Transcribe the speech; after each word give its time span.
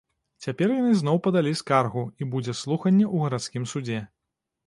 Цяпер 0.43 0.71
яны 0.79 0.93
зноў 1.01 1.19
падалі 1.27 1.51
скаргу, 1.59 2.03
і 2.23 2.29
будзе 2.35 2.57
слуханне 2.61 3.05
ў 3.05 3.27
гарадскім 3.27 3.67
судзе. 3.73 4.01